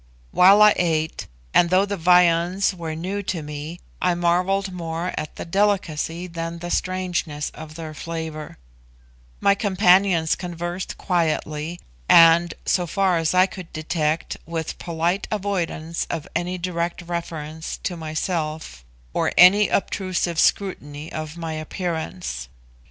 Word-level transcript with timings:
While 0.31 0.63
I 0.63 0.73
ate 0.77 1.27
(and 1.53 1.69
though 1.69 1.85
the 1.85 1.95
viands 1.95 2.73
were 2.73 2.95
new 2.95 3.21
to 3.21 3.43
me, 3.43 3.79
I 4.01 4.15
marvelled 4.15 4.71
more 4.73 5.13
at 5.15 5.35
the 5.35 5.45
delicacy 5.45 6.25
than 6.25 6.57
the 6.57 6.71
strangeness 6.71 7.51
of 7.51 7.75
their 7.75 7.93
flavour), 7.93 8.57
my 9.39 9.53
companions 9.53 10.33
conversed 10.35 10.97
quietly, 10.97 11.79
and, 12.09 12.55
so 12.65 12.87
far 12.87 13.17
as 13.19 13.35
I 13.35 13.45
could 13.45 13.71
detect, 13.73 14.37
with 14.47 14.79
polite 14.79 15.27
avoidance 15.29 16.07
of 16.09 16.27
any 16.35 16.57
direct 16.57 17.03
reference 17.03 17.77
to 17.83 17.95
myself, 17.95 18.83
or 19.13 19.31
any 19.37 19.69
obtrusive 19.69 20.39
scrutiny 20.39 21.13
of 21.13 21.37
my 21.37 21.53
appearance. 21.53 22.49